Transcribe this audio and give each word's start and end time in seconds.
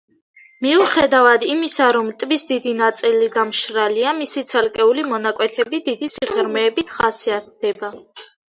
მიუხედავად 0.65 1.43
იმისა, 1.55 1.89
რომ 1.97 2.09
ტბის 2.23 2.45
დიდი 2.53 2.73
ნაწილი 2.79 3.29
დამშრალია, 3.37 4.15
მისი 4.23 4.45
ცალკეული 4.55 5.07
მონაკვეთები 5.13 5.85
დიდი 5.91 6.13
სიღრმეებით 6.17 6.99
ხასიათდება. 6.99 7.97